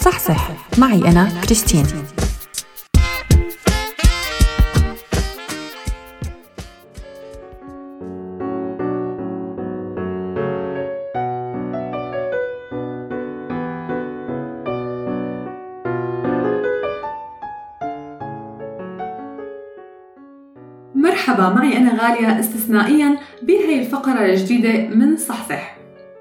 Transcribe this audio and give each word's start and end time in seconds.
صحصح. 0.00 0.50
معي 0.78 0.98
أنا 1.08 1.28
كريستين. 1.44 1.86
مرحبا 20.94 21.48
معي 21.48 21.76
أنا 21.76 22.02
غالية 22.02 22.40
استثنائيا 22.40 23.18
بهي 23.42 23.80
الفقرة 23.80 24.24
الجديدة 24.24 24.94
من 24.94 25.16
صحصح. 25.16 25.77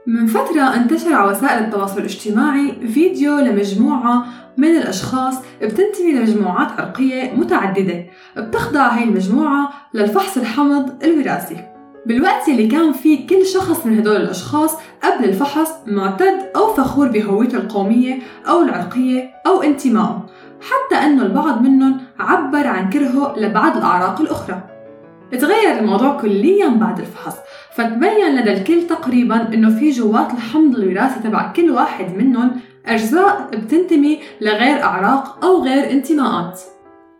من 0.07 0.25
فترة 0.25 0.61
انتشر 0.61 1.13
على 1.13 1.31
وسائل 1.31 1.63
التواصل 1.63 1.99
الاجتماعي 1.99 2.87
فيديو 2.87 3.37
لمجموعة 3.37 4.25
من 4.57 4.67
الأشخاص 4.67 5.35
بتنتمي 5.61 6.11
لمجموعات 6.11 6.71
عرقية 6.79 7.33
متعددة. 7.33 8.05
بتخضع 8.37 8.87
هاي 8.87 9.03
المجموعة 9.03 9.69
للفحص 9.93 10.37
الحمض 10.37 11.03
الوراثي. 11.03 11.57
بالوقت 12.05 12.49
اللي 12.49 12.67
كان 12.67 12.93
فيه 12.93 13.27
كل 13.27 13.45
شخص 13.45 13.85
من 13.85 13.97
هدول 13.97 14.15
الأشخاص 14.15 14.75
قبل 15.03 15.25
الفحص 15.25 15.71
معتد 15.87 16.51
أو 16.55 16.73
فخور 16.73 17.07
بهويته 17.07 17.57
القومية 17.57 18.19
أو 18.47 18.61
العرقية 18.61 19.31
أو 19.47 19.61
انتمائه 19.61 20.25
حتى 20.61 21.05
أنه 21.05 21.23
البعض 21.23 21.61
منهم 21.61 21.97
عبر 22.19 22.67
عن 22.67 22.89
كرهه 22.89 23.35
لبعض 23.37 23.77
الأعراق 23.77 24.21
الأخرى. 24.21 24.61
تغير 25.31 25.79
الموضوع 25.79 26.21
كليا 26.21 26.67
بعد 26.67 26.99
الفحص 26.99 27.37
فتبين 27.77 28.35
لدى 28.35 28.53
الكل 28.53 28.87
تقريبا 28.87 29.53
إنه 29.53 29.79
في 29.79 29.89
جوات 29.89 30.33
الحمض 30.33 30.75
الوراثي 30.75 31.19
تبع 31.19 31.51
كل 31.51 31.71
واحد 31.71 32.17
منهم 32.17 32.51
أجزاء 32.85 33.49
بتنتمي 33.53 34.19
لغير 34.41 34.83
أعراق 34.83 35.45
أو 35.45 35.63
غير 35.63 35.91
انتماءات. 35.91 36.61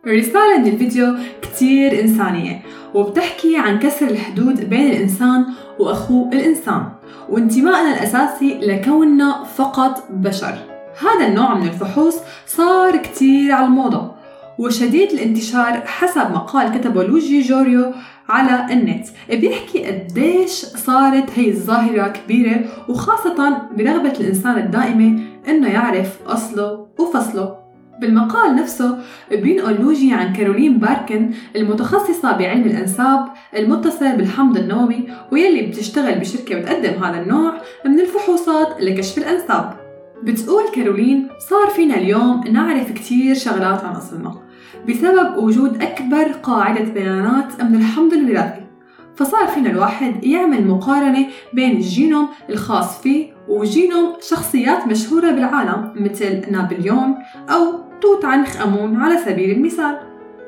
الرسالة 0.06 0.58
من 0.58 0.66
الفيديو 0.66 1.14
كتير 1.42 2.00
إنسانية 2.00 2.62
وبتحكي 2.94 3.56
عن 3.56 3.78
كسر 3.78 4.06
الحدود 4.06 4.70
بين 4.70 4.90
الإنسان 4.90 5.46
وأخوه 5.78 6.32
الإنسان 6.32 6.82
وانتمائنا 7.28 7.94
الأساسي 7.94 8.58
لكوننا 8.62 9.44
فقط 9.44 10.04
بشر. 10.10 10.54
هذا 11.00 11.26
النوع 11.26 11.54
من 11.54 11.68
الفحوص 11.68 12.16
صار 12.46 12.96
كتير 12.96 13.52
على 13.52 13.66
الموضة. 13.66 14.17
وشديد 14.58 15.12
الانتشار 15.12 15.80
حسب 15.86 16.30
مقال 16.30 16.80
كتبه 16.80 17.04
لوجي 17.04 17.40
جوريو 17.40 17.92
على 18.28 18.72
النت. 18.72 19.06
بيحكي 19.30 19.86
قديش 19.86 20.50
صارت 20.52 21.30
هي 21.36 21.48
الظاهرة 21.50 22.08
كبيرة 22.08 22.64
وخاصة 22.88 23.58
برغبة 23.76 24.12
الإنسان 24.20 24.58
الدائمة 24.58 25.20
إنه 25.48 25.68
يعرف 25.68 26.18
أصله 26.26 26.86
وفصله. 26.98 27.56
بالمقال 28.00 28.56
نفسه 28.56 28.98
بينقل 29.30 29.74
لوجي 29.74 30.12
عن 30.12 30.32
كارولين 30.32 30.78
باركن 30.78 31.30
المتخصصة 31.56 32.36
بعلم 32.36 32.62
الأنساب 32.62 33.24
المتصل 33.56 34.16
بالحمض 34.16 34.56
النووي 34.56 35.08
ويلي 35.32 35.62
بتشتغل 35.62 36.18
بشركة 36.18 36.60
بتقدم 36.60 37.04
هذا 37.04 37.22
النوع 37.22 37.54
من 37.86 38.00
الفحوصات 38.00 38.80
لكشف 38.80 39.18
الأنساب. 39.18 39.76
بتقول 40.22 40.62
كارولين 40.74 41.28
صار 41.50 41.68
فينا 41.68 41.94
اليوم 41.94 42.44
نعرف 42.52 42.92
كتير 42.92 43.34
شغلات 43.34 43.84
عن 43.84 43.96
أصلنا. 43.96 44.47
بسبب 44.88 45.36
وجود 45.36 45.82
أكبر 45.82 46.32
قاعدة 46.42 46.84
بيانات 46.84 47.62
من 47.62 47.74
الحمض 47.74 48.12
الوراثي 48.12 48.68
فصار 49.16 49.46
فينا 49.46 49.70
الواحد 49.70 50.24
يعمل 50.24 50.66
مقارنة 50.66 51.26
بين 51.52 51.76
الجينوم 51.76 52.28
الخاص 52.50 53.02
فيه 53.02 53.26
وجينوم 53.48 54.12
شخصيات 54.20 54.86
مشهورة 54.86 55.30
بالعالم 55.30 55.92
مثل 55.96 56.52
نابليون 56.52 57.14
أو 57.50 57.72
توت 58.00 58.24
عنخ 58.24 58.62
أمون 58.62 58.96
على 58.96 59.18
سبيل 59.18 59.50
المثال. 59.50 59.98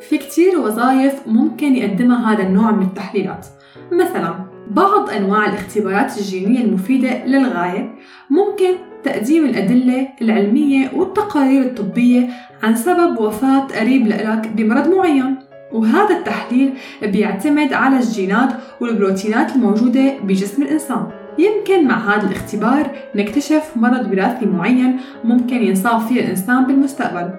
في 0.08 0.18
كتير 0.18 0.58
وظائف 0.58 1.22
ممكن 1.26 1.76
يقدمها 1.76 2.32
هذا 2.34 2.42
النوع 2.42 2.70
من 2.70 2.82
التحليلات. 2.82 3.46
مثلا 3.92 4.34
بعض 4.70 5.10
أنواع 5.10 5.46
الاختبارات 5.46 6.18
الجينية 6.18 6.64
المفيدة 6.64 7.26
للغاية 7.26 7.94
ممكن 8.30 8.74
تقديم 9.04 9.44
الأدلة 9.44 10.08
العلمية 10.22 10.90
والتقارير 10.94 11.62
الطبية 11.62 12.28
عن 12.62 12.76
سبب 12.76 13.20
وفاة 13.20 13.60
قريب 13.60 14.06
لك 14.06 14.48
بمرض 14.54 14.88
معين. 14.88 15.36
وهذا 15.72 16.16
التحليل 16.16 16.72
بيعتمد 17.02 17.72
على 17.72 17.96
الجينات 17.96 18.52
والبروتينات 18.80 19.56
الموجودة 19.56 20.18
بجسم 20.18 20.62
الإنسان. 20.62 21.06
يمكن 21.38 21.88
مع 21.88 22.14
هذا 22.14 22.26
الاختبار 22.26 22.90
نكتشف 23.14 23.72
مرض 23.76 24.10
وراثي 24.10 24.46
معين 24.46 24.96
ممكن 25.24 25.56
ينصاب 25.56 26.00
فيه 26.00 26.20
الإنسان 26.20 26.64
بالمستقبل. 26.64 27.30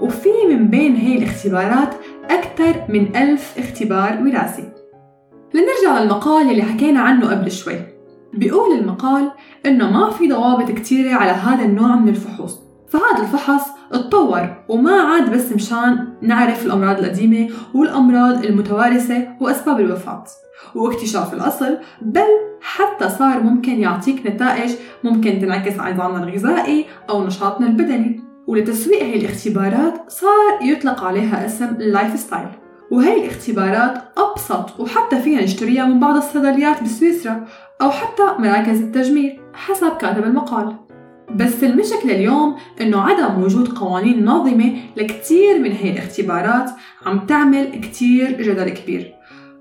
وفي 0.00 0.28
من 0.50 0.68
بين 0.68 0.96
هي 0.96 1.18
الاختبارات 1.18 1.94
أكثر 2.30 2.74
من 2.88 3.16
ألف 3.16 3.54
اختبار 3.58 4.18
وراثي. 4.22 4.68
لنرجع 5.54 6.02
للمقال 6.02 6.50
اللي 6.50 6.62
حكينا 6.62 7.00
عنه 7.00 7.30
قبل 7.30 7.50
شوي. 7.50 7.99
بيقول 8.34 8.78
المقال 8.78 9.30
إنه 9.66 9.90
ما 9.90 10.10
في 10.10 10.28
ضوابط 10.28 10.70
كتيرة 10.70 11.14
على 11.14 11.30
هذا 11.30 11.64
النوع 11.64 11.96
من 11.96 12.08
الفحوص 12.08 12.58
فهذا 12.88 13.22
الفحص 13.22 13.68
اتطور 13.92 14.56
وما 14.68 15.00
عاد 15.02 15.30
بس 15.34 15.52
مشان 15.52 16.08
نعرف 16.22 16.66
الأمراض 16.66 16.98
القديمة 16.98 17.48
والأمراض 17.74 18.44
المتوارثة 18.44 19.28
وأسباب 19.40 19.80
الوفاة. 19.80 20.24
واكتشاف 20.74 21.34
الأصل 21.34 21.78
بل 22.02 22.28
حتى 22.60 23.08
صار 23.08 23.42
ممكن 23.42 23.80
يعطيك 23.80 24.26
نتائج 24.26 24.70
ممكن 25.04 25.38
تنعكس 25.40 25.78
على 25.78 25.94
نظامنا 25.94 26.24
الغذائي 26.24 26.86
أو 27.10 27.26
نشاطنا 27.26 27.66
البدني. 27.66 28.20
ولتسويق 28.46 29.02
هي 29.02 29.16
الاختبارات 29.16 30.10
صار 30.10 30.62
يطلق 30.62 31.04
عليها 31.04 31.46
اسم 31.46 31.64
ال 31.64 32.20
lifestyle 32.20 32.48
وهي 32.90 33.24
الاختبارات 33.24 34.09
أبسط 34.32 34.80
وحتى 34.80 35.20
فينا 35.20 35.44
نشتريها 35.44 35.86
من 35.86 36.00
بعض 36.00 36.16
الصيدليات 36.16 36.82
بسويسرا 36.82 37.44
أو 37.82 37.90
حتى 37.90 38.22
مراكز 38.38 38.80
التجميل 38.80 39.40
حسب 39.54 39.96
كاتب 39.96 40.24
المقال. 40.24 40.76
بس 41.36 41.64
المشكلة 41.64 42.14
اليوم 42.14 42.56
إنه 42.80 43.00
عدم 43.00 43.42
وجود 43.42 43.68
قوانين 43.68 44.24
ناظمة 44.24 44.72
لكتير 44.96 45.58
من 45.58 45.72
هي 45.72 45.90
الاختبارات 45.92 46.70
عم 47.06 47.26
تعمل 47.26 47.64
كتير 47.64 48.42
جدل 48.42 48.68
كبير. 48.68 49.14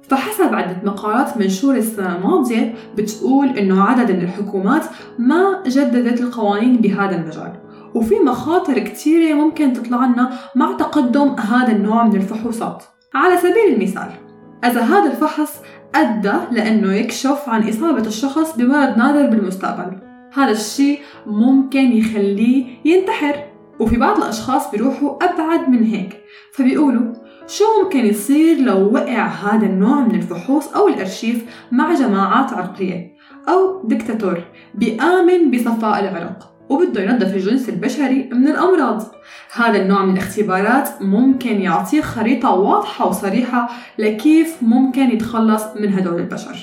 فحسب 0.10 0.56
عدة 0.56 0.82
مقالات 0.84 1.38
منشورة 1.38 1.78
السنة 1.78 2.16
الماضية 2.16 2.74
بتقول 2.98 3.48
إنه 3.48 3.84
عدد 3.84 4.12
من 4.12 4.22
الحكومات 4.22 4.84
ما 5.20 5.64
جددت 5.68 6.22
القوانين 6.22 6.78
بهذا 6.78 7.16
المجال. 7.16 7.54
وفي 7.96 8.16
مخاطر 8.16 8.80
كتيرة 8.80 9.34
ممكن 9.34 9.74
تطلع 9.74 10.06
لنا 10.06 10.30
مع 10.56 10.72
تقدم 10.72 11.36
هذا 11.40 11.72
النوع 11.72 12.04
من 12.04 12.16
الفحوصات. 12.16 12.84
على 13.14 13.38
سبيل 13.38 13.74
المثال 13.76 14.29
إذا 14.64 14.82
هذا 14.82 15.12
الفحص 15.12 15.62
أدى 15.96 16.34
لأنه 16.52 16.94
يكشف 16.94 17.44
عن 17.48 17.70
إصابة 17.70 18.08
الشخص 18.08 18.58
بمرض 18.58 18.98
نادر 18.98 19.30
بالمستقبل. 19.30 19.98
هذا 20.34 20.52
الشيء 20.52 21.00
ممكن 21.26 21.92
يخليه 21.92 22.66
ينتحر 22.86 23.36
وفي 23.80 23.98
بعض 23.98 24.18
الأشخاص 24.18 24.72
بيروحوا 24.72 25.24
أبعد 25.24 25.70
من 25.70 25.84
هيك. 25.84 26.18
فبيقولوا 26.54 27.14
شو 27.48 27.64
ممكن 27.84 28.06
يصير 28.06 28.58
لو 28.58 28.94
وقع 28.94 29.26
هذا 29.26 29.66
النوع 29.66 30.00
من 30.00 30.16
الفحوص 30.16 30.68
أو 30.68 30.88
الأرشيف 30.88 31.46
مع 31.72 31.94
جماعات 31.94 32.54
عرقية 32.54 33.16
أو 33.50 33.88
دكتاتور 33.88 34.44
بيآمن 34.76 35.52
بصفاء 35.52 36.00
العرق؟ 36.00 36.59
وبده 36.70 37.02
ينظف 37.02 37.36
الجنس 37.36 37.70
البشري 37.70 38.30
من 38.34 38.48
الأمراض. 38.48 39.16
هذا 39.54 39.82
النوع 39.82 40.06
من 40.06 40.14
الاختبارات 40.14 40.90
ممكن 41.02 41.62
يعطيه 41.62 42.02
خريطة 42.02 42.52
واضحة 42.52 43.08
وصريحة 43.08 43.70
لكيف 43.98 44.56
ممكن 44.62 45.10
يتخلص 45.10 45.64
من 45.80 45.94
هدول 45.94 46.20
البشر. 46.20 46.58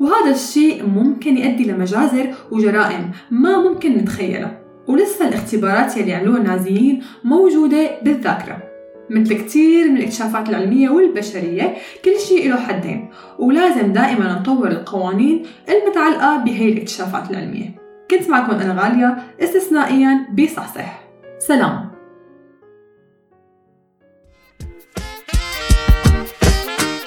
وهذا 0.00 0.30
الشيء 0.30 0.86
ممكن 0.86 1.36
يؤدي 1.36 1.64
لمجازر 1.64 2.34
وجرائم 2.50 3.10
ما 3.30 3.58
ممكن 3.58 3.92
نتخيلها. 3.92 4.58
ولسه 4.88 5.28
الاختبارات 5.28 5.96
يلي 5.96 6.14
عملوها 6.14 6.38
النازيين 6.38 7.02
موجودة 7.24 7.90
بالذاكرة. 8.02 8.62
مثل 9.10 9.34
كتير 9.34 9.90
من 9.90 9.96
الاكتشافات 9.96 10.48
العلمية 10.48 10.90
والبشرية 10.90 11.74
كل 12.04 12.20
شيء 12.28 12.50
له 12.50 12.56
حدين 12.56 13.10
ولازم 13.38 13.92
دائما 13.92 14.38
نطور 14.40 14.68
القوانين 14.68 15.42
المتعلقة 15.68 16.36
بهي 16.36 16.72
الاكتشافات 16.72 17.30
العلمية. 17.30 17.81
كنت 18.18 18.30
معكم 18.30 18.52
أنا 18.52 18.82
غالية 18.82 19.16
استثنائيا 19.40 20.26
بصحصح. 20.32 21.00
سلام. 21.38 21.92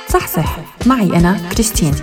صحصح. 0.07 0.59
معي 0.85 1.17
أنا 1.19 1.37
كريستين. 1.53 1.93